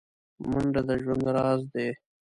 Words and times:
منډه 0.49 0.81
د 0.87 0.89
ژوند 1.01 1.23
راز 1.35 1.61
دی 1.73 1.87